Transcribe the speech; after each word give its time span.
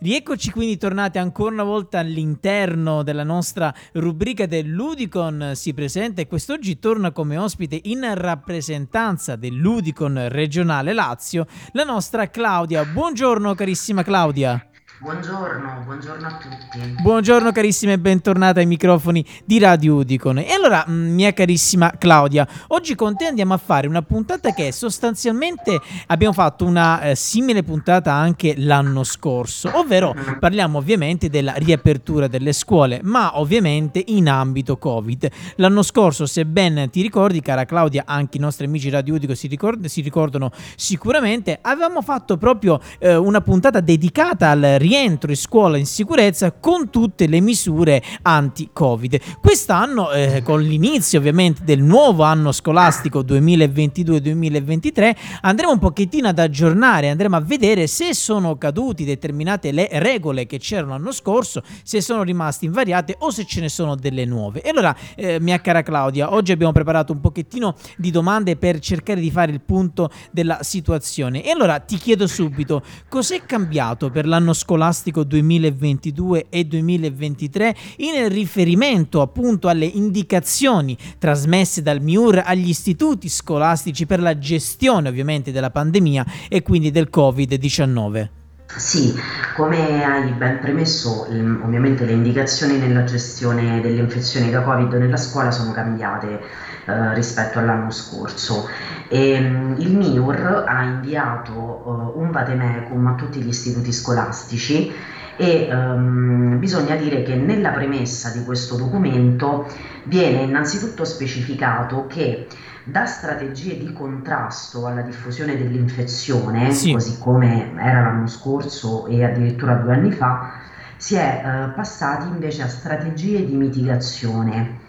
Rieccoci 0.00 0.52
quindi 0.52 0.76
tornati 0.76 1.18
ancora 1.18 1.54
una 1.54 1.64
volta 1.64 1.98
all'interno 1.98 3.02
della 3.02 3.24
nostra 3.24 3.74
rubrica 3.94 4.46
del 4.46 4.68
Ludicon 4.68 5.54
si 5.56 5.74
presenta 5.74 6.20
e 6.20 6.28
quest'oggi 6.28 6.78
torna 6.78 7.10
come 7.10 7.36
ospite 7.36 7.80
in 7.82 8.08
rappresentanza 8.14 9.34
del 9.34 9.54
Ludicon 9.54 10.28
regionale 10.28 10.92
Lazio 10.92 11.48
la 11.72 11.82
nostra 11.82 12.30
Claudia. 12.30 12.84
Buongiorno 12.84 13.56
carissima 13.56 14.04
Claudia. 14.04 14.68
Buongiorno, 15.00 15.82
buongiorno 15.84 16.26
a 16.26 16.38
tutti. 16.38 16.96
Buongiorno 17.00 17.52
carissima 17.52 17.92
e 17.92 18.00
bentornata 18.00 18.58
ai 18.58 18.66
microfoni 18.66 19.24
di 19.44 19.60
Radio 19.60 19.94
Udicon. 19.94 20.38
E 20.38 20.50
allora, 20.50 20.84
mm, 20.88 21.14
mia 21.14 21.32
carissima 21.32 21.92
Claudia, 21.96 22.44
oggi 22.68 22.96
con 22.96 23.14
te 23.14 23.26
andiamo 23.26 23.54
a 23.54 23.58
fare 23.58 23.86
una 23.86 24.02
puntata 24.02 24.52
che 24.52 24.72
sostanzialmente 24.72 25.80
abbiamo 26.08 26.32
fatto 26.32 26.64
una 26.64 27.00
eh, 27.02 27.14
simile 27.14 27.62
puntata 27.62 28.12
anche 28.12 28.54
l'anno 28.56 29.04
scorso, 29.04 29.70
ovvero 29.74 30.12
mm-hmm. 30.12 30.38
parliamo 30.40 30.78
ovviamente 30.78 31.30
della 31.30 31.54
riapertura 31.54 32.26
delle 32.26 32.52
scuole, 32.52 32.98
ma 33.04 33.38
ovviamente 33.38 34.02
in 34.04 34.28
ambito 34.28 34.78
Covid. 34.78 35.30
L'anno 35.56 35.82
scorso, 35.82 36.26
se 36.26 36.44
ben 36.44 36.90
ti 36.90 37.02
ricordi, 37.02 37.40
cara 37.40 37.66
Claudia, 37.66 38.02
anche 38.04 38.38
i 38.38 38.40
nostri 38.40 38.66
amici 38.66 38.90
Radio 38.90 39.14
Udico 39.14 39.36
si, 39.36 39.46
ricord- 39.46 39.86
si 39.86 40.00
ricordano 40.00 40.50
sicuramente, 40.74 41.56
avevamo 41.62 42.02
fatto 42.02 42.36
proprio 42.36 42.80
eh, 42.98 43.14
una 43.14 43.40
puntata 43.40 43.78
dedicata 43.78 44.50
al 44.50 44.60
rientro 44.60 44.86
rientro 44.88 45.30
in 45.30 45.36
scuola 45.36 45.76
in 45.76 45.84
sicurezza 45.84 46.50
con 46.52 46.88
tutte 46.88 47.26
le 47.26 47.40
misure 47.40 48.02
anti-Covid. 48.22 49.38
Quest'anno, 49.40 50.10
eh, 50.12 50.40
con 50.42 50.62
l'inizio 50.62 51.18
ovviamente 51.18 51.62
del 51.62 51.82
nuovo 51.82 52.22
anno 52.22 52.52
scolastico 52.52 53.20
2022-2023, 53.20 55.16
andremo 55.42 55.72
un 55.72 55.78
pochettino 55.78 56.28
ad 56.28 56.38
aggiornare, 56.38 57.10
andremo 57.10 57.36
a 57.36 57.40
vedere 57.40 57.86
se 57.86 58.14
sono 58.14 58.56
caduti 58.56 59.04
determinate 59.04 59.72
le 59.72 59.88
regole 59.92 60.46
che 60.46 60.58
c'erano 60.58 60.92
l'anno 60.92 61.12
scorso, 61.12 61.62
se 61.82 62.00
sono 62.00 62.22
rimaste 62.22 62.64
invariate 62.64 63.16
o 63.18 63.30
se 63.30 63.44
ce 63.44 63.60
ne 63.60 63.68
sono 63.68 63.94
delle 63.94 64.24
nuove. 64.24 64.62
E 64.62 64.70
allora, 64.70 64.96
eh, 65.16 65.38
mia 65.38 65.60
cara 65.60 65.82
Claudia, 65.82 66.32
oggi 66.32 66.52
abbiamo 66.52 66.72
preparato 66.72 67.12
un 67.12 67.20
pochettino 67.20 67.74
di 67.98 68.10
domande 68.10 68.56
per 68.56 68.78
cercare 68.78 69.20
di 69.20 69.30
fare 69.30 69.52
il 69.52 69.60
punto 69.60 70.10
della 70.30 70.62
situazione. 70.62 71.44
E 71.44 71.50
allora 71.50 71.78
ti 71.78 71.96
chiedo 71.96 72.26
subito, 72.26 72.82
cos'è 73.08 73.42
cambiato 73.44 74.08
per 74.08 74.26
l'anno 74.26 74.54
scolastico? 74.54 74.76
Scolastico 74.78 75.24
2022 75.24 76.46
e 76.48 76.64
2023 76.64 77.74
in 77.96 78.28
riferimento 78.28 79.20
appunto 79.20 79.66
alle 79.66 79.86
indicazioni 79.86 80.96
trasmesse 81.18 81.82
dal 81.82 82.00
MIUR 82.00 82.42
agli 82.44 82.68
istituti 82.68 83.28
scolastici 83.28 84.06
per 84.06 84.20
la 84.20 84.38
gestione 84.38 85.08
ovviamente 85.08 85.50
della 85.50 85.70
pandemia 85.70 86.24
e 86.48 86.62
quindi 86.62 86.92
del 86.92 87.08
Covid-19. 87.12 88.28
Sì, 88.76 89.18
come 89.56 90.04
hai 90.04 90.30
ben 90.32 90.60
premesso, 90.60 91.22
ovviamente 91.22 92.04
le 92.04 92.12
indicazioni 92.12 92.78
nella 92.78 93.02
gestione 93.02 93.80
delle 93.80 93.98
infezioni 93.98 94.50
da 94.50 94.62
Covid 94.62 94.92
nella 94.92 95.16
scuola 95.16 95.50
sono 95.50 95.72
cambiate 95.72 96.38
eh, 96.84 97.14
rispetto 97.14 97.58
all'anno 97.58 97.90
scorso. 97.90 98.68
E, 99.08 99.32
il 99.78 99.96
MIUR 99.96 100.64
ha 100.66 100.82
inviato 100.82 101.52
uh, 101.52 102.20
un 102.20 102.30
vademecum 102.30 103.06
a 103.06 103.14
tutti 103.14 103.40
gli 103.40 103.48
istituti 103.48 103.92
scolastici 103.92 104.92
e 105.36 105.68
um, 105.70 106.58
bisogna 106.58 106.96
dire 106.96 107.22
che 107.22 107.36
nella 107.36 107.70
premessa 107.70 108.30
di 108.30 108.44
questo 108.44 108.76
documento 108.76 109.66
viene 110.04 110.42
innanzitutto 110.42 111.04
specificato 111.04 112.06
che 112.08 112.48
da 112.82 113.04
strategie 113.04 113.78
di 113.78 113.92
contrasto 113.92 114.86
alla 114.86 115.02
diffusione 115.02 115.56
dell'infezione, 115.56 116.72
sì. 116.72 116.92
così 116.92 117.18
come 117.18 117.72
era 117.76 118.00
l'anno 118.00 118.26
scorso 118.26 119.06
e 119.06 119.22
addirittura 119.24 119.74
due 119.74 119.92
anni 119.92 120.10
fa, 120.10 120.52
si 120.96 121.14
è 121.14 121.42
eh, 121.44 121.68
passati 121.74 122.26
invece 122.26 122.62
a 122.62 122.68
strategie 122.68 123.44
di 123.44 123.54
mitigazione, 123.54 124.80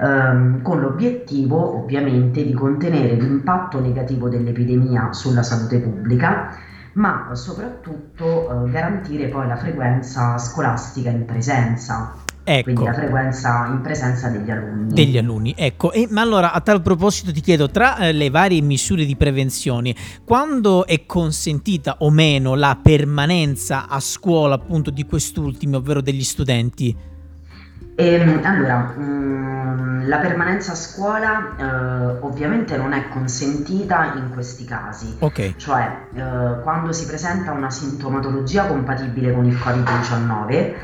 ehm, 0.00 0.62
con 0.62 0.80
l'obiettivo 0.80 1.82
ovviamente 1.82 2.44
di 2.44 2.52
contenere 2.52 3.14
l'impatto 3.14 3.80
negativo 3.80 4.28
dell'epidemia 4.28 5.12
sulla 5.12 5.42
salute 5.42 5.78
pubblica, 5.78 6.56
ma 6.94 7.30
soprattutto 7.32 8.66
eh, 8.66 8.70
garantire 8.70 9.28
poi 9.28 9.46
la 9.46 9.56
frequenza 9.56 10.38
scolastica 10.38 11.10
in 11.10 11.24
presenza. 11.24 12.14
Ecco. 12.46 12.64
Quindi 12.64 12.84
la 12.84 12.92
frequenza 12.92 13.66
in 13.70 13.80
presenza 13.80 14.28
degli 14.28 14.50
alunni. 14.50 14.92
Degli 14.92 15.16
alunni, 15.16 15.54
ecco. 15.56 15.92
E, 15.92 16.06
ma 16.10 16.20
allora 16.20 16.52
a 16.52 16.60
tal 16.60 16.82
proposito 16.82 17.32
ti 17.32 17.40
chiedo, 17.40 17.70
tra 17.70 17.96
eh, 17.96 18.12
le 18.12 18.28
varie 18.28 18.60
misure 18.60 19.06
di 19.06 19.16
prevenzione, 19.16 19.94
quando 20.24 20.86
è 20.86 21.06
consentita 21.06 21.96
o 22.00 22.10
meno 22.10 22.54
la 22.54 22.78
permanenza 22.80 23.88
a 23.88 23.98
scuola 23.98 24.56
appunto 24.56 24.90
di 24.90 25.06
quest'ultimi, 25.06 25.74
ovvero 25.74 26.02
degli 26.02 26.22
studenti? 26.22 26.94
Ehm, 27.96 28.40
allora, 28.44 28.94
mh, 28.94 29.02
mm, 29.02 29.63
la 30.06 30.18
permanenza 30.18 30.72
a 30.72 30.74
scuola 30.74 31.54
eh, 31.56 32.16
ovviamente 32.20 32.76
non 32.76 32.92
è 32.92 33.08
consentita 33.08 34.14
in 34.16 34.30
questi 34.32 34.64
casi, 34.64 35.16
Ok. 35.20 35.56
cioè 35.56 36.06
eh, 36.14 36.62
quando 36.62 36.92
si 36.92 37.06
presenta 37.06 37.52
una 37.52 37.70
sintomatologia 37.70 38.66
compatibile 38.66 39.32
con 39.32 39.44
il 39.44 39.54
Covid-19 39.54 40.74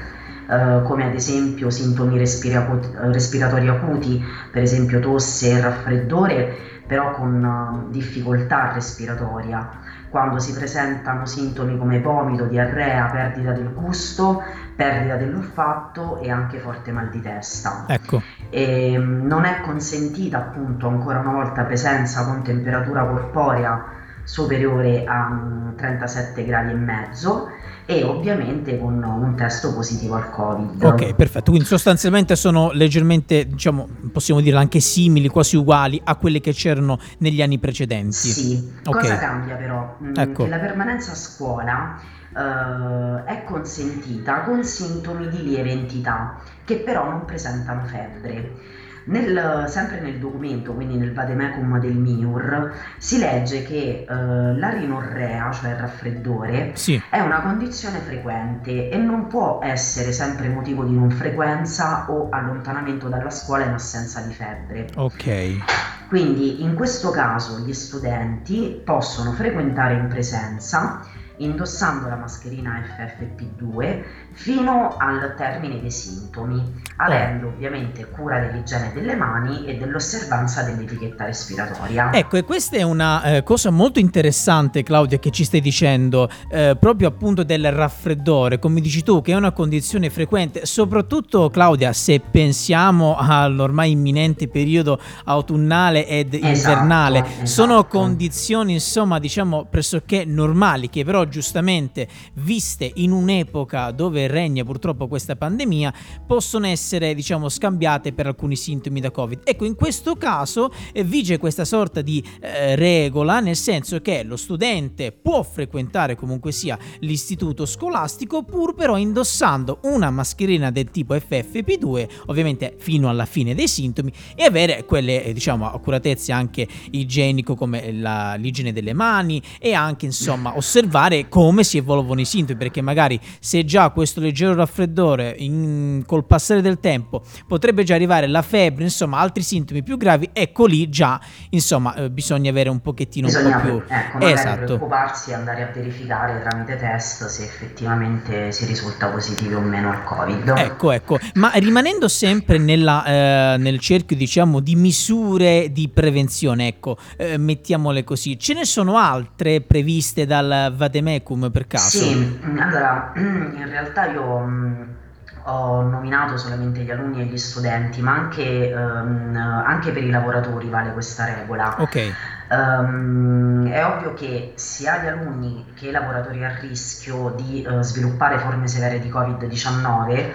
eh, 0.51 0.83
come 0.83 1.05
ad 1.05 1.15
esempio 1.15 1.71
sintomi 1.71 2.19
respira- 2.19 2.67
respiratori 3.13 3.69
acuti, 3.69 4.23
per 4.51 4.63
esempio 4.63 4.99
tosse 4.99 5.51
e 5.51 5.61
raffreddore, 5.61 6.57
però 6.89 7.13
con 7.13 7.45
uh, 7.45 7.89
difficoltà 7.93 8.73
respiratoria. 8.73 9.69
Quando 10.11 10.41
si 10.41 10.53
presentano 10.53 11.25
sintomi 11.25 11.79
come 11.79 12.01
vomito, 12.01 12.45
diarrea, 12.45 13.07
perdita 13.07 13.53
del 13.53 13.73
gusto, 13.73 14.43
perdita 14.75 15.17
dell'olfatto 15.17 16.21
e 16.21 16.31
anche 16.31 16.59
forte 16.59 16.91
mal 16.91 17.09
di 17.11 17.21
testa. 17.21 17.85
Ecco. 17.87 18.21
E, 18.51 18.99
mm, 18.99 19.27
non 19.27 19.45
è 19.45 19.61
consentita 19.61 20.39
appunto 20.39 20.89
ancora 20.89 21.21
una 21.21 21.33
volta 21.33 21.63
presenza 21.63 22.25
con 22.25 22.43
temperatura 22.43 23.07
corporea 23.07 23.99
superiore 24.25 25.05
a 25.05 25.73
37 25.77 26.43
mm, 26.43 26.47
gradi 26.47 26.71
e 26.71 26.75
mezzo 26.75 27.49
e 27.91 28.05
ovviamente 28.05 28.79
con 28.79 29.03
un 29.03 29.35
testo 29.35 29.75
positivo 29.75 30.15
al 30.15 30.31
Covid. 30.31 30.85
Ok, 30.85 31.15
perfetto. 31.15 31.51
Quindi 31.51 31.67
sostanzialmente 31.67 32.37
sono 32.37 32.71
leggermente, 32.73 33.47
diciamo, 33.49 33.89
possiamo 34.13 34.41
dire 34.41 34.57
anche 34.57 34.79
simili, 34.79 35.27
quasi 35.27 35.57
uguali 35.57 36.01
a 36.05 36.15
quelle 36.15 36.41
che 36.41 36.53
c'erano 36.53 37.01
negli 37.19 37.43
anni 37.43 37.59
precedenti. 37.59 38.13
Sì. 38.13 38.73
Okay. 38.85 39.01
Cosa 39.01 39.19
cambia 39.19 39.57
però? 39.57 39.97
Mm, 40.05 40.15
ecco. 40.15 40.45
Che 40.45 40.49
la 40.49 40.59
permanenza 40.59 41.11
a 41.11 41.17
scuola 41.17 42.01
uh, 42.33 43.25
è 43.25 43.43
consentita 43.45 44.43
con 44.43 44.63
sintomi 44.63 45.29
di 45.29 45.43
lieve 45.43 45.71
entità 45.71 46.39
che 46.65 46.77
però 46.77 47.11
non 47.11 47.25
presentano 47.25 47.83
febbre. 47.87 48.79
Nel, 49.05 49.65
sempre 49.69 50.01
nel 50.01 50.19
documento, 50.19 50.73
quindi 50.73 50.97
nel 50.97 51.13
vademecum 51.13 51.79
del 51.81 51.97
MIUR, 51.97 52.73
si 52.99 53.19
legge 53.19 53.63
che 53.65 54.07
eh, 54.09 54.15
la 54.15 54.69
rinorrea, 54.71 55.51
cioè 55.53 55.71
il 55.71 55.77
raffreddore, 55.77 56.73
sì. 56.75 57.01
è 57.11 57.21
una 57.21 57.41
condizione 57.41 57.99
frequente 57.99 58.91
e 58.91 58.97
non 58.97 59.27
può 59.27 59.61
essere 59.63 60.13
sempre 60.13 60.49
motivo 60.49 60.85
di 60.85 60.95
non 60.95 61.11
frequenza 61.11 62.07
o 62.11 62.29
allontanamento 62.31 63.09
dalla 63.09 63.31
scuola 63.31 63.65
in 63.65 63.73
assenza 63.73 64.21
di 64.21 64.33
febbre. 64.33 64.89
Ok. 64.97 66.09
Quindi 66.09 66.63
in 66.63 66.75
questo 66.75 67.11
caso 67.11 67.61
gli 67.61 67.73
studenti 67.73 68.81
possono 68.85 69.33
frequentare 69.33 69.95
in 69.95 70.09
presenza 70.09 71.07
indossando 71.41 72.09
la 72.09 72.17
mascherina 72.17 72.83
FFP2 72.97 74.03
fino 74.33 74.97
al 74.97 75.35
termine 75.37 75.81
dei 75.81 75.91
sintomi, 75.91 76.63
avendo 76.97 77.49
ovviamente 77.49 78.09
cura 78.09 78.39
dell'igiene 78.41 78.93
delle 78.93 79.15
mani 79.17 79.67
e 79.67 79.77
dell'osservanza 79.77 80.63
dell'etichetta 80.63 81.25
respiratoria. 81.25 82.13
Ecco, 82.13 82.37
e 82.37 82.45
questa 82.45 82.77
è 82.77 82.83
una 82.83 83.23
eh, 83.23 83.43
cosa 83.43 83.71
molto 83.71 83.99
interessante, 83.99 84.83
Claudia, 84.83 85.19
che 85.19 85.31
ci 85.31 85.45
stai 85.45 85.61
dicendo, 85.61 86.29
eh, 86.51 86.77
proprio 86.79 87.09
appunto 87.09 87.43
del 87.43 87.71
raffreddore, 87.73 88.59
come 88.59 88.81
dici 88.81 89.03
tu, 89.03 89.21
che 89.21 89.33
è 89.33 89.35
una 89.35 89.53
condizione 89.53 90.11
frequente, 90.11 90.67
soprattutto, 90.67 91.51
Claudia, 91.51 91.93
se 91.93 92.21
pensiamo 92.21 93.17
all'ormai 93.19 93.93
imminente 93.93 94.49
periodo 94.49 94.99
autunnale 95.25 96.07
ed 96.07 96.35
esatto, 96.35 96.47
invernale, 96.49 97.19
esatto. 97.25 97.47
sono 97.47 97.85
condizioni, 97.87 98.75
insomma, 98.75 99.19
diciamo 99.19 99.67
pressoché 99.69 100.25
normali, 100.25 100.89
che 100.89 101.05
però 101.05 101.25
giustamente 101.31 102.07
viste 102.35 102.91
in 102.97 103.13
un'epoca 103.13 103.91
dove 103.93 104.27
regna 104.27 104.65
purtroppo 104.65 105.09
questa 105.09 105.37
pandemia 105.37 105.95
possono 106.27 106.67
essere 106.67 107.15
diciamo 107.15 107.49
scambiate 107.49 108.13
per 108.13 108.27
alcuni 108.27 108.57
sintomi 108.57 109.01
da 109.01 109.11
covid. 109.11 109.41
Ecco 109.45 109.65
in 109.65 109.75
questo 109.75 110.17
caso 110.17 110.71
eh, 110.93 111.03
vige 111.03 111.39
questa 111.39 111.65
sorta 111.65 112.03
di 112.03 112.23
eh, 112.41 112.77
regola 112.77 113.41
nel 113.41 113.57
senso 113.57 114.01
che 114.03 114.23
lo 114.23 114.37
studente 114.37 115.13
può 115.13 115.43
frequentare 115.43 116.17
comunque 116.17 116.53
sia 116.53 116.79
l'istituto 116.99 117.65
scolastico 117.65 118.43
pur 118.43 118.75
però 118.75 118.99
indossando 118.99 119.79
una 119.85 120.11
mascherina 120.11 120.71
del 120.71 120.91
tipo 120.91 121.15
FFP2 121.15 122.09
ovviamente 122.27 122.75
fino 122.79 123.09
alla 123.09 123.25
fine 123.25 123.55
dei 123.55 123.69
sintomi 123.69 124.13
e 124.35 124.45
avere 124.45 124.85
quelle 124.85 125.25
eh, 125.25 125.33
diciamo 125.33 125.71
accuratezze 125.71 126.33
anche 126.33 126.67
igienico 126.91 127.55
come 127.55 127.93
la, 127.93 128.35
l'igiene 128.35 128.73
delle 128.73 128.93
mani 128.93 129.41
e 129.59 129.73
anche 129.73 130.07
insomma 130.07 130.57
osservare 130.57 131.20
come 131.29 131.65
si 131.65 131.77
evolvono 131.79 132.21
i 132.21 132.25
sintomi, 132.25 132.59
perché 132.59 132.81
magari 132.81 133.21
se 133.39 133.65
già 133.65 133.91
questo 133.91 134.21
leggero 134.21 134.55
raffreddore 134.55 135.35
in, 135.39 136.03
col 136.07 136.25
passare 136.25 136.61
del 136.61 136.81
tempo 136.81 137.23
potrebbe 137.47 137.85
già 137.85 137.95
arrivare 137.95 138.27
la 138.27 138.43
febbre, 138.43 138.85
insomma 138.85 139.19
altri 139.19 139.43
sintomi 139.43 139.83
più 139.83 139.97
gravi, 139.97 140.31
ecco 140.33 140.67
lì 140.67 140.89
già 140.89 141.21
insomma 141.51 141.95
eh, 141.95 142.11
bisogna 142.11 142.51
avere 142.51 142.71
un 142.71 142.81
pochettino 142.81 143.27
Bisogna 143.27 143.57
un 143.57 143.63
po' 143.63 143.69
più... 143.69 143.83
ecco, 143.89 144.19
esatto. 144.27 144.65
preoccuparsi 144.65 145.31
e 145.31 145.35
andare 145.35 145.63
a 145.63 145.71
verificare 145.73 146.41
tramite 146.41 146.77
test 146.77 147.27
se 147.27 147.45
effettivamente 147.45 148.53
si 148.53 148.65
risulta 148.65 149.09
positivi 149.09 149.55
o 149.55 149.61
meno 149.61 149.91
al 149.91 150.05
Covid. 150.05 150.55
Ecco, 150.57 150.91
ecco, 150.93 151.19
ma 151.35 151.51
rimanendo 151.55 152.09
sempre 152.09 152.59
nella, 152.59 153.05
eh, 153.05 153.57
nel 153.59 153.79
cerchio 153.79 154.17
diciamo 154.17 154.61
di 154.61 154.75
misure 154.75 155.71
di 155.71 155.89
prevenzione, 155.89 156.69
ecco, 156.69 156.97
eh, 157.17 157.37
mettiamole 157.37 158.05
così, 158.05 158.39
ce 158.39 158.55
ne 158.55 158.65
sono 158.65 158.97
altre 158.97 159.61
previste 159.61 160.27
dal 160.27 160.73
Vademecum 160.75 161.10
per 161.51 161.67
caso? 161.67 161.99
Sì, 161.99 162.41
allora 162.59 163.13
in 163.15 163.67
realtà 163.69 164.07
io... 164.07 164.39
Mh, 164.39 164.99
ho 165.45 165.83
nominato 165.83 166.37
solamente 166.37 166.83
gli 166.83 166.91
alunni 166.91 167.23
e 167.23 167.25
gli 167.25 167.39
studenti, 167.39 168.03
ma 168.03 168.13
anche, 168.13 168.73
um, 168.75 169.35
anche 169.37 169.91
per 169.91 170.05
i 170.05 170.11
lavoratori 170.11 170.69
vale 170.69 170.93
questa 170.93 171.25
regola. 171.25 171.77
Ok. 171.79 172.13
Um, 172.51 173.69
è 173.71 173.85
ovvio 173.85 174.13
che 174.15 174.53
sia 174.57 175.03
gli 175.03 175.07
alunni 175.07 175.65
che 175.75 175.89
i 175.89 175.91
lavoratori 175.93 176.45
a 176.45 176.59
rischio 176.61 177.35
di 177.37 177.65
uh, 177.67 177.81
sviluppare 177.81 178.39
forme 178.39 178.67
severe 178.67 178.99
di 179.01 179.09
Covid-19 179.09 180.29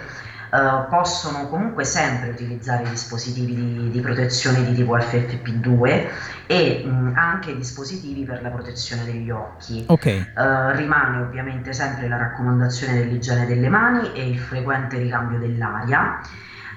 Uh, 0.52 0.88
possono 0.90 1.48
comunque 1.48 1.84
sempre 1.84 2.30
utilizzare 2.30 2.88
dispositivi 2.90 3.56
di, 3.56 3.90
di 3.90 4.00
protezione 4.00 4.64
di 4.64 4.74
tipo 4.74 4.96
FFP2 4.98 6.08
e 6.48 6.84
mh, 6.86 7.14
anche 7.16 7.56
dispositivi 7.56 8.24
per 8.24 8.42
la 8.42 8.50
protezione 8.50 9.04
degli 9.04 9.30
occhi. 9.30 9.86
Okay. 9.88 10.20
Uh, 10.36 10.76
rimane 10.76 11.22
ovviamente 11.22 11.74
sempre 11.74 12.08
la 12.08 12.18
raccomandazione 12.18 12.94
dell'igiene 12.94 13.46
delle 13.46 13.70
mani 13.70 14.14
e 14.14 14.30
il 14.30 14.40
frequente 14.40 14.98
ricambio 14.98 15.40
dell'aria. 15.40 16.22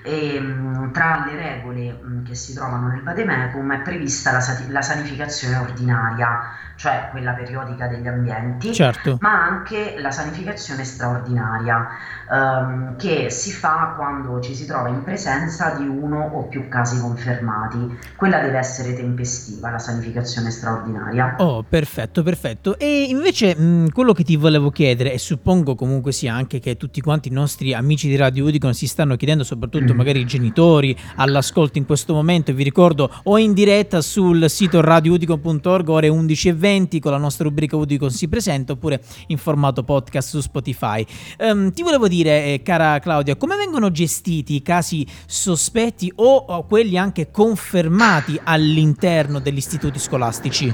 E, 0.03 0.41
mh, 0.41 0.93
tra 0.93 1.25
le 1.27 1.37
regole 1.37 1.93
mh, 1.93 2.23
che 2.25 2.35
si 2.35 2.55
trovano 2.55 2.89
nel 2.89 3.03
Vademecum 3.03 3.75
è 3.75 3.81
prevista 3.81 4.33
la, 4.33 4.41
sati- 4.41 4.71
la 4.71 4.81
sanificazione 4.81 5.57
ordinaria, 5.57 6.41
cioè 6.79 7.09
quella 7.11 7.33
periodica 7.33 7.89
degli 7.89 8.07
ambienti, 8.07 8.73
certo. 8.73 9.19
ma 9.21 9.43
anche 9.43 9.97
la 9.99 10.13
sanificazione 10.13 10.85
straordinaria, 10.85 11.89
ehm, 12.31 12.97
che 12.97 13.31
si 13.31 13.51
fa 13.51 13.95
quando 13.97 14.39
ci 14.39 14.55
si 14.55 14.65
trova 14.65 14.89
in 14.89 15.03
presenza 15.03 15.75
di 15.75 15.89
uno 15.89 16.31
o 16.35 16.45
più 16.45 16.69
casi 16.69 17.01
confermati. 17.01 17.99
Quella 18.15 18.39
deve 18.41 18.59
essere 18.59 18.95
tempestiva, 18.95 19.71
la 19.71 19.81
sanificazione 19.81 20.53
straordinaria. 20.53 21.35
Oh, 21.39 21.65
perfetto, 21.69 22.23
perfetto. 22.23 22.79
E 22.79 23.07
invece 23.09 23.57
mh, 23.57 23.91
quello 23.91 24.13
che 24.13 24.23
ti 24.23 24.37
volevo 24.37 24.71
chiedere, 24.71 25.13
e 25.13 25.19
suppongo 25.19 25.75
comunque 25.75 26.13
sia 26.13 26.33
anche 26.33 26.61
che 26.61 26.77
tutti 26.77 27.01
quanti 27.01 27.27
i 27.27 27.33
nostri 27.33 27.75
amici 27.75 28.07
di 28.07 28.15
Radio 28.15 28.47
Udicon 28.47 28.73
si 28.73 28.87
stanno 28.87 29.17
chiedendo, 29.17 29.43
soprattutto 29.43 29.95
mm. 29.95 29.97
magari 29.97 30.21
i 30.21 30.27
genitori 30.27 30.97
all'ascolto 31.17 31.79
in 31.79 31.87
questo 31.87 32.15
momento, 32.15 32.53
vi 32.53 32.63
ricordo, 32.63 33.11
o 33.25 33.37
in 33.37 33.53
diretta 33.53 34.01
sul 34.01 34.49
sito 34.49 34.81
radioudicon.org 34.81 35.89
ore 35.89 36.07
11.20 36.09 36.68
2020 36.69 37.01
con 37.01 37.13
la 37.13 37.19
nostra 37.19 37.45
rubrica 37.45 37.77
Udicon 37.77 38.11
si 38.11 38.29
presenta 38.29 38.73
oppure 38.73 39.01
in 39.29 39.39
formato 39.39 39.83
podcast 39.83 40.29
su 40.29 40.41
Spotify. 40.41 41.05
Um, 41.39 41.73
ti 41.73 41.83
volevo 41.83 42.09
dire, 42.09 42.45
eh, 42.45 42.63
cara 42.63 42.99
Claudia, 42.99 43.37
come 43.37 43.57
vengono 43.57 43.91
gestiti 43.91 44.57
i 44.57 44.63
casi 44.63 45.07
sospetti 45.27 46.13
o, 46.17 46.67
quelli 46.67 46.99
anche 46.99 47.31
confermati 47.31 48.39
all'interno 48.43 49.39
degli 49.39 49.57
istituti 49.57 49.99
scolastici? 49.99 50.73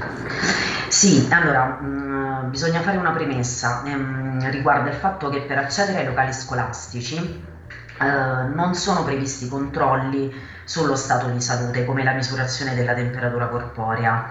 Sì, 0.89 1.27
allora 1.29 1.79
mh, 1.81 2.49
bisogna 2.49 2.81
fare 2.81 2.97
una 2.97 3.11
premessa 3.11 3.83
ehm, 3.85 4.51
riguardo 4.51 4.89
il 4.89 4.95
fatto 4.95 5.29
che 5.29 5.41
per 5.41 5.57
accedere 5.57 5.99
ai 5.99 6.05
locali 6.05 6.33
scolastici 6.33 7.15
eh, 7.17 8.47
non 8.53 8.75
sono 8.75 9.03
previsti 9.03 9.47
controlli 9.47 10.31
sullo 10.63 10.95
stato 10.95 11.29
di 11.29 11.41
salute 11.41 11.85
come 11.85 12.03
la 12.03 12.13
misurazione 12.13 12.75
della 12.75 12.93
temperatura 12.93 13.47
corporea 13.47 14.29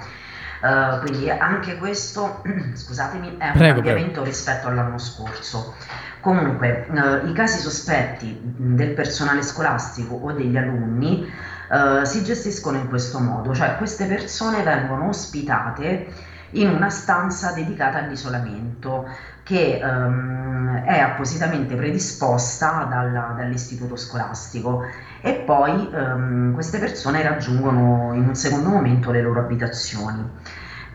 Uh, 0.64 0.98
quindi 1.00 1.28
anche 1.28 1.76
questo, 1.76 2.42
scusatemi, 2.72 3.36
è 3.36 3.48
un 3.48 3.52
prego, 3.52 3.74
cambiamento 3.74 4.22
prego. 4.22 4.24
rispetto 4.24 4.66
all'anno 4.66 4.96
scorso. 4.96 5.74
Comunque, 6.20 6.86
uh, 6.88 7.28
i 7.28 7.34
casi 7.34 7.58
sospetti 7.58 8.40
del 8.42 8.94
personale 8.94 9.42
scolastico 9.42 10.14
o 10.14 10.32
degli 10.32 10.56
alunni 10.56 11.30
uh, 11.68 12.04
si 12.04 12.24
gestiscono 12.24 12.78
in 12.78 12.88
questo 12.88 13.18
modo, 13.18 13.54
cioè 13.54 13.76
queste 13.76 14.06
persone 14.06 14.62
vengono 14.62 15.08
ospitate 15.08 16.32
in 16.54 16.68
una 16.68 16.90
stanza 16.90 17.52
dedicata 17.52 17.98
all'isolamento 17.98 19.08
che 19.42 19.80
um, 19.82 20.82
è 20.84 20.98
appositamente 20.98 21.74
predisposta 21.74 22.86
dalla, 22.88 23.34
dall'istituto 23.36 23.96
scolastico 23.96 24.82
e 25.20 25.34
poi 25.34 25.88
um, 25.92 26.52
queste 26.54 26.78
persone 26.78 27.22
raggiungono 27.22 28.12
in 28.14 28.26
un 28.26 28.34
secondo 28.34 28.68
momento 28.70 29.10
le 29.10 29.22
loro 29.22 29.40
abitazioni. 29.40 30.28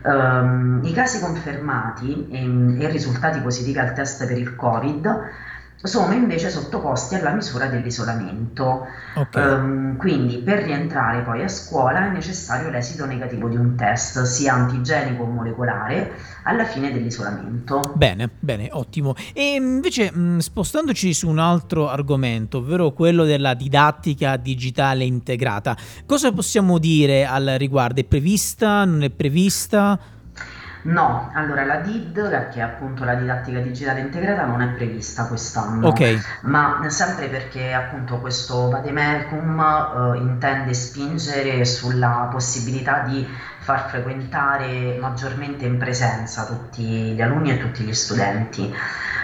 Um, 0.02 0.80
I 0.82 0.92
casi 0.92 1.20
confermati 1.20 2.28
e, 2.30 2.84
e 2.84 2.88
risultati 2.88 3.38
positivi 3.40 3.78
al 3.78 3.92
test 3.92 4.26
per 4.26 4.38
il 4.38 4.56
Covid 4.56 5.30
sono 5.82 6.12
invece 6.12 6.50
sottoposti 6.50 7.14
alla 7.14 7.30
misura 7.30 7.66
dell'isolamento. 7.66 8.86
Okay. 9.14 9.54
Um, 9.54 9.96
quindi 9.96 10.36
per 10.38 10.62
rientrare 10.62 11.22
poi 11.22 11.42
a 11.42 11.48
scuola 11.48 12.06
è 12.06 12.10
necessario 12.10 12.68
l'esito 12.70 13.06
negativo 13.06 13.48
di 13.48 13.56
un 13.56 13.76
test, 13.76 14.22
sia 14.22 14.52
antigenico 14.52 15.22
o 15.22 15.26
molecolare, 15.26 16.12
alla 16.44 16.64
fine 16.64 16.92
dell'isolamento. 16.92 17.92
Bene, 17.94 18.28
bene, 18.38 18.68
ottimo. 18.70 19.14
E 19.32 19.54
invece 19.54 20.12
mh, 20.12 20.38
spostandoci 20.38 21.14
su 21.14 21.28
un 21.28 21.38
altro 21.38 21.88
argomento, 21.88 22.58
ovvero 22.58 22.92
quello 22.92 23.24
della 23.24 23.54
didattica 23.54 24.36
digitale 24.36 25.04
integrata, 25.04 25.76
cosa 26.04 26.30
possiamo 26.32 26.78
dire 26.78 27.24
al 27.24 27.54
riguardo? 27.56 28.00
È 28.00 28.04
prevista? 28.04 28.84
Non 28.84 29.02
è 29.02 29.10
prevista? 29.10 29.98
No, 30.82 31.30
allora 31.34 31.64
la 31.64 31.76
DID, 31.76 32.48
che 32.48 32.58
è 32.58 32.62
appunto 32.62 33.04
la 33.04 33.14
didattica 33.14 33.58
digitale 33.58 34.00
integrata, 34.00 34.44
non 34.46 34.62
è 34.62 34.68
prevista 34.68 35.26
quest'anno, 35.26 35.88
okay. 35.88 36.18
ma 36.42 36.82
sempre 36.88 37.28
perché 37.28 37.72
appunto 37.72 38.18
questo 38.18 38.70
Vademecum 38.70 39.60
eh, 39.60 40.18
intende 40.18 40.72
spingere 40.72 41.64
sulla 41.64 42.28
possibilità 42.30 43.00
di 43.00 43.26
far 43.70 43.88
frequentare 43.88 44.98
maggiormente 44.98 45.64
in 45.64 45.78
presenza 45.78 46.44
tutti 46.44 46.82
gli 46.82 47.20
alunni 47.20 47.52
e 47.52 47.58
tutti 47.58 47.84
gli 47.84 47.94
studenti. 47.94 48.74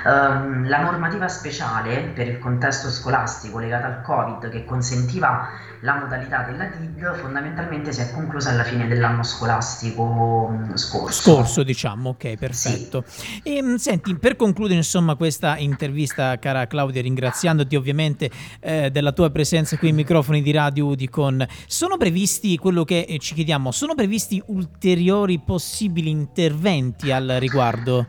Um, 0.04 0.68
la 0.68 0.82
normativa 0.82 1.26
speciale 1.26 2.12
per 2.14 2.28
il 2.28 2.38
contesto 2.38 2.90
scolastico 2.90 3.58
legata 3.58 3.86
al 3.86 4.02
Covid 4.02 4.48
che 4.50 4.64
consentiva 4.64 5.48
la 5.80 5.98
modalità 6.00 6.42
della 6.42 6.66
DID 6.66 7.16
fondamentalmente 7.16 7.92
si 7.92 8.00
è 8.00 8.10
conclusa 8.10 8.50
alla 8.50 8.64
fine 8.64 8.86
dell'anno 8.88 9.22
scolastico 9.22 10.48
mm, 10.50 10.74
scorso. 10.74 11.22
Scorso, 11.22 11.62
diciamo, 11.62 12.10
ok, 12.10 12.34
perfetto. 12.36 13.04
Sì. 13.06 13.40
E, 13.42 13.62
mm, 13.62 13.74
senti, 13.74 14.16
per 14.16 14.36
concludere 14.36 14.78
insomma 14.78 15.14
questa 15.16 15.56
intervista, 15.58 16.38
cara 16.38 16.66
Claudia, 16.66 17.02
ringraziandoti 17.02 17.76
ovviamente 17.76 18.30
eh, 18.60 18.90
della 18.90 19.12
tua 19.12 19.30
presenza 19.30 19.76
qui 19.76 19.88
ai 19.88 19.94
microfoni 19.94 20.42
di 20.42 20.50
Radio 20.52 20.86
Udicon, 20.86 21.46
sono 21.66 21.96
previsti 21.96 22.56
quello 22.58 22.84
che 22.84 23.06
eh, 23.08 23.18
ci 23.18 23.34
chiediamo, 23.34 23.70
sono 23.70 23.94
previsti 23.94 24.35
ulteriori 24.46 25.38
possibili 25.38 26.10
interventi 26.10 27.10
al 27.12 27.36
riguardo? 27.38 28.06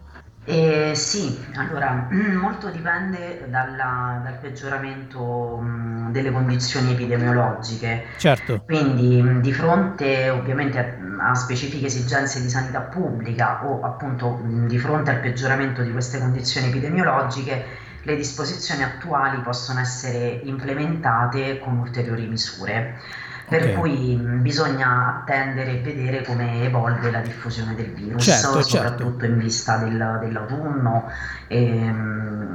Eh, 0.49 0.95
sì, 0.95 1.37
allora 1.55 2.07
molto 2.09 2.69
dipende 2.69 3.47
dalla, 3.49 4.21
dal 4.23 4.37
peggioramento 4.39 5.57
mh, 5.57 6.13
delle 6.13 6.31
condizioni 6.31 6.91
epidemiologiche. 6.93 8.05
Certo. 8.15 8.63
Quindi 8.65 9.21
mh, 9.21 9.41
di 9.41 9.51
fronte 9.51 10.29
ovviamente 10.29 10.79
a, 10.79 11.31
a, 11.31 11.35
specifiche 11.35 11.87
esigenze 11.87 12.41
di 12.41 12.47
sanità 12.47 12.79
pubblica 12.79 13.67
o 13.67 13.81
appunto 13.81 14.29
mh, 14.29 14.67
di 14.67 14.77
fronte 14.79 15.11
al 15.11 15.19
peggioramento 15.19 15.81
di 15.81 15.91
queste 15.91 16.17
condizioni 16.17 16.67
epidemiologiche, 16.67 17.65
le 18.03 18.15
disposizioni 18.15 18.83
attuali 18.83 19.41
possono 19.41 19.81
essere 19.81 20.39
implementate 20.45 21.59
con 21.59 21.77
ulteriori 21.77 22.25
misure 22.25 23.01
per 23.47 23.61
okay. 23.61 23.75
cui 23.75 24.15
bisogna 24.41 25.21
attendere 25.21 25.79
e 25.79 25.81
vedere 25.81 26.23
come 26.23 26.63
evolve 26.63 27.09
la 27.11 27.21
diffusione 27.21 27.75
del 27.75 27.93
virus, 27.93 28.23
certo, 28.23 28.61
certo. 28.61 28.67
soprattutto 28.67 29.19
certo. 29.21 29.25
in 29.25 29.37
vista 29.37 29.77
del, 29.77 30.17
dell'autunno 30.19 31.09
e, 31.47 31.93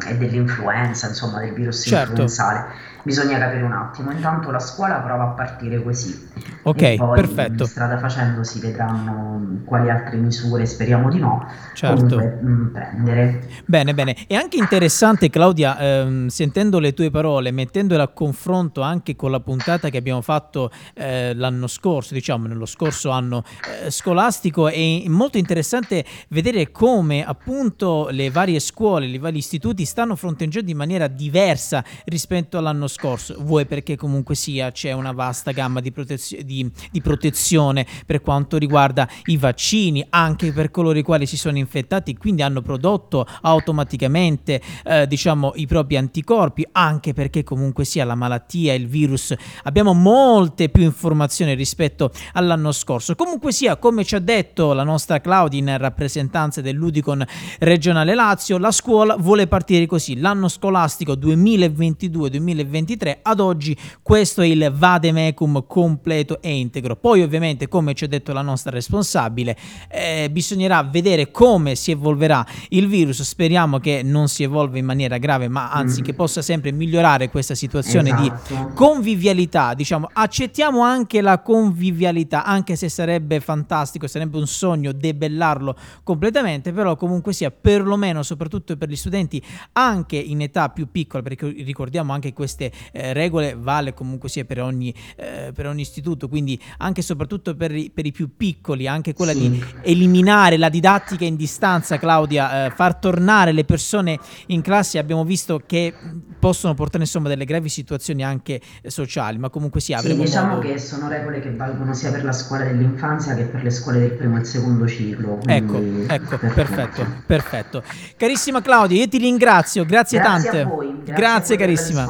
e 0.07 0.17
dell'influenza, 0.19 1.09
insomma 1.09 1.41
del 1.41 1.55
virus 1.55 1.83
certo. 1.87 2.11
influenzale 2.11 2.91
bisogna 3.02 3.38
capire 3.38 3.62
un 3.62 3.73
attimo. 3.73 4.11
Intanto 4.11 4.50
la 4.50 4.59
scuola 4.59 4.99
prova 5.00 5.25
a 5.25 5.28
partire 5.28 5.82
così. 5.82 6.30
Ok, 6.62 6.97
poi 6.97 7.21
perfetto. 7.21 7.64
strada 7.66 7.99
facendo 7.99 8.44
si 8.44 8.61
vedranno 8.61 9.62
quali 9.64 9.90
altre 9.90 10.16
misure, 10.16 10.64
speriamo 10.64 11.11
di 11.11 11.18
no, 11.18 11.44
certo. 11.75 12.16
comunque 12.16 12.38
mh, 12.40 12.50
mm, 12.50 12.66
prendere. 12.73 13.49
Bene, 13.66 13.94
bene. 13.94 14.16
È 14.26 14.35
anche 14.35 14.59
interessante, 14.59 15.28
Claudia, 15.28 15.78
ehm, 15.78 16.28
sentendo 16.28 16.78
le 16.78 16.92
tue 16.94 17.11
parole, 17.11 17.50
mettendole 17.50 18.02
a 18.02 18.09
confronto 18.09 18.80
anche 18.82 19.16
con 19.16 19.30
la 19.30 19.40
puntata 19.40 19.88
che 19.88 19.97
abbiamo 19.97 20.21
fatto 20.21 20.71
eh, 20.94 21.35
l'anno 21.35 21.66
scorso, 21.66 22.14
diciamo 22.14 22.47
nello 22.47 22.66
scorso 22.66 23.11
anno 23.11 23.42
eh, 23.85 23.90
scolastico, 23.90 24.68
è 24.68 25.02
molto 25.09 25.38
interessante 25.38 26.04
vedere 26.28 26.71
come 26.71 27.25
appunto 27.25 28.09
le 28.11 28.30
varie 28.30 28.61
scuole, 28.61 29.06
i 29.06 29.18
vari 29.18 29.38
istituti 29.38 29.85
stanno 29.85 30.14
fronteggiando 30.14 30.71
in 30.71 30.76
maniera 30.76 31.09
diversa 31.09 31.85
rispetto 32.04 32.59
all'anno 32.59 32.87
scorso, 32.87 32.92
vuoi 33.39 33.67
perché 33.67 33.97
comunque 33.97 34.35
sia 34.35 34.71
c'è 34.71 34.93
una 34.93 35.13
vasta 35.13 35.53
gamma 35.53 35.81
di, 35.81 35.93
protezio- 35.93 36.43
di, 36.43 36.71
di, 36.91 37.01
protezione 37.01 37.87
per 38.07 38.21
quanto 38.21 38.57
riguarda 38.57 39.09
i 39.27 39.37
vaccini, 39.37 40.05
anche 40.11 40.53
per 40.53 40.71
coloro 40.71 40.99
i 40.99 41.03
quali 41.03 41.27
si 41.27 41.37
sono 41.37 41.59
infettati, 41.59 42.17
quindi 42.17 42.43
hanno 42.43 42.63
prodotto 42.63 43.27
automaticamente 43.43 44.61
eh, 44.85 45.07
diciamo 45.07 45.53
i 45.57 45.67
propri 45.67 45.97
anticorpi, 45.97 46.67
anche 46.73 47.13
perché 47.13 47.45
comunque 47.45 47.85
sia 47.85 48.05
la 48.05 48.15
malattia, 48.15 48.75
il 48.75 48.87
virus, 48.87 49.35
abbiamo 49.65 49.93
molte 49.93 50.69
più 50.69 50.83
informazioni 50.83 51.55
rispetto 51.55 52.11
all'anno 52.33 52.73
scorso. 52.73 53.15
Comunque 53.15 53.53
sia, 53.53 53.77
come 53.77 54.05
ci 54.05 54.15
ha 54.15 54.21
detto 54.21 54.73
la 54.73 54.85
nostra 54.85 55.21
Claudia 55.21 55.59
in 55.59 55.79
rappresentanza 55.79 56.61
dell'Udicon 56.61 57.25
regionale 57.59 58.15
Lazio, 58.15 58.59
la 58.59 58.71
scuola 58.71 59.17
vuole 59.17 59.47
partire 59.47 59.87
così, 59.87 60.19
l'anno 60.19 60.49
scolastico 60.49 61.15
2022-2023 61.15 62.82
2023. 62.85 63.21
Ad 63.23 63.41
oggi 63.41 63.77
questo 64.03 64.43
è 64.43 64.47
il 64.47 64.73
vademecum 64.75 65.65
completo 65.67 66.41
e 66.41 66.57
integro. 66.57 66.97
Poi 66.97 67.23
ovviamente, 67.23 67.69
come 67.69 67.95
ci 67.95 68.05
ha 68.05 68.09
detto 68.09 68.33
la 68.33 68.43
nostra 68.43 68.71
responsabile, 68.71 69.57
eh, 69.89 70.29
bisognerà 70.31 70.83
vedere 70.83 71.31
come 71.31 71.75
si 71.75 71.91
evolverà 71.91 72.45
il 72.71 72.89
virus. 72.89 73.23
Speriamo 73.23 73.79
che 73.79 74.03
non 74.03 74.29
si 74.29 74.43
evolva 74.43 74.79
in 74.79 74.85
maniera 74.85 75.19
grave, 75.19 75.49
ma 75.49 75.71
anzi 75.71 76.01
mm. 76.01 76.05
che 76.05 76.15
possa 76.15 76.43
sempre 76.43 76.73
migliorare 76.73 77.31
questa 77.31 77.55
situazione 77.55 78.11
esatto. 78.11 78.55
di 78.55 78.75
convivialità. 78.75 79.75
Diciamo, 79.75 80.09
accettiamo 80.12 80.83
anche 80.83 81.21
la 81.21 81.41
convivialità, 81.41 82.45
anche 82.45 82.77
se 82.77 82.89
sarebbe 82.89 83.41
fantastico, 83.41 84.07
sarebbe 84.07 84.39
un 84.39 84.47
sogno 84.47 84.93
debellarlo 84.93 85.77
completamente, 86.03 86.73
però 86.73 86.97
comunque 86.97 87.33
sia 87.33 87.51
perlomeno, 87.51 88.23
soprattutto 88.23 88.77
per 88.77 88.89
gli 88.89 88.97
studenti 88.97 89.43
anche 89.73 90.17
in 90.17 90.41
età 90.41 90.69
più 90.69 90.91
piccola, 90.91 91.23
perché 91.23 91.49
ricordiamo 91.49 92.12
anche 92.12 92.33
queste 92.33 92.72
eh, 92.93 93.12
regole 93.12 93.55
vale 93.59 93.93
comunque 93.95 94.29
sia 94.29 94.45
per 94.45 94.61
ogni, 94.61 94.95
eh, 95.17 95.52
per 95.55 95.67
ogni 95.67 95.83
istituto, 95.83 96.29
quindi 96.29 96.61
anche 96.79 97.02
e 97.02 97.05
soprattutto 97.05 97.55
per 97.55 97.75
i, 97.75 97.91
per 97.93 98.07
i, 98.07 98.12
più 98.12 98.37
piccoli, 98.37 98.87
anche 98.87 99.12
quella 99.12 99.33
sì. 99.33 99.50
di 99.50 99.64
eliminare 99.83 100.57
la 100.57 100.69
didattica 100.69 101.25
in 101.25 101.37
distanza, 101.37 101.99
Claudia, 101.99 102.67
eh, 102.67 102.71
far 102.71 102.97
tornare 102.97 103.52
le 103.52 103.64
persone 103.64 104.19
in 104.47 104.62
classe, 104.62 104.99
abbiamo 104.99 105.25
visto 105.25 105.61
che 105.67 105.93
possono 106.38 106.75
portare 106.75 107.05
insomma 107.05 107.29
delle 107.29 107.45
gravi 107.45 107.69
situazioni 107.69 108.25
anche 108.25 108.61
sociali, 108.87 109.37
ma 109.38 109.50
comunque 109.50 109.81
sia 109.81 109.99
sì, 109.99 110.17
diciamo 110.17 110.55
modo... 110.55 110.61
che 110.61 110.79
sono 110.79 111.09
regole 111.09 111.41
che 111.41 111.55
valgono 111.55 111.93
sia 111.93 112.11
per 112.11 112.25
la 112.25 112.33
scuola 112.33 112.64
dell'infanzia 112.64 113.35
che 113.35 113.45
per 113.45 113.62
le 113.62 113.71
scuole 113.71 113.99
del 113.99 114.12
primo 114.12 114.37
e 114.37 114.41
il 114.41 114.47
secondo 114.47 114.87
ciclo. 114.87 115.41
Ecco, 115.45 115.79
ecco, 115.79 116.38
perfetto, 116.38 116.55
perfetto, 116.55 117.07
perfetto. 117.26 117.83
Carissima 118.17 118.62
Claudia, 118.62 119.00
io 119.00 119.09
ti 119.09 119.19
ringrazio, 119.19 119.85
grazie, 119.85 120.19
grazie 120.19 120.50
tante. 120.50 120.61
A 120.61 120.67
voi, 120.67 120.87
grazie, 121.05 121.14
grazie 121.14 121.55
a 121.55 121.59
voi 121.59 121.67
carissima. 121.67 122.07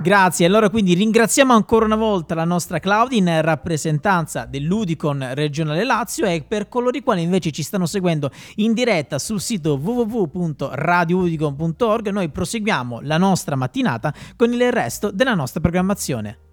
Grazie, 0.00 0.46
allora 0.46 0.70
quindi 0.70 0.94
ringraziamo 0.94 1.52
ancora 1.52 1.84
una 1.84 1.96
volta 1.96 2.34
la 2.34 2.44
nostra 2.44 2.78
Claudia 2.78 3.18
in 3.18 3.42
rappresentanza 3.42 4.44
dell'Udicon 4.44 5.30
regionale 5.34 5.82
Lazio 5.84 6.26
e 6.26 6.44
per 6.46 6.68
coloro 6.68 6.96
i 6.96 7.02
quali 7.02 7.22
invece 7.22 7.50
ci 7.50 7.62
stanno 7.62 7.86
seguendo 7.86 8.30
in 8.56 8.74
diretta 8.74 9.18
sul 9.18 9.40
sito 9.40 9.74
www.radioudicon.org 9.74 12.08
noi 12.10 12.28
proseguiamo 12.28 13.00
la 13.02 13.18
nostra 13.18 13.56
mattinata 13.56 14.14
con 14.36 14.52
il 14.52 14.72
resto 14.72 15.10
della 15.10 15.34
nostra 15.34 15.60
programmazione. 15.60 16.47